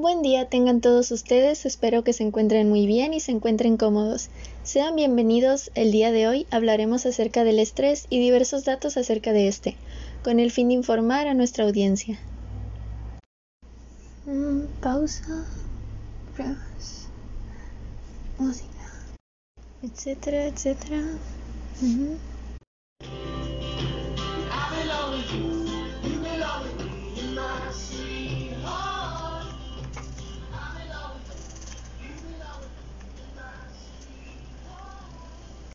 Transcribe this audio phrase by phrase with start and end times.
[0.00, 4.30] Buen día tengan todos ustedes, espero que se encuentren muy bien y se encuentren cómodos.
[4.62, 9.46] Sean bienvenidos, el día de hoy hablaremos acerca del estrés y diversos datos acerca de
[9.46, 9.76] este,
[10.24, 12.18] con el fin de informar a nuestra audiencia.
[14.24, 15.44] Mm, pausa,
[16.34, 17.08] pruebas,
[18.38, 18.94] música,
[19.82, 21.02] etcétera, etcétera.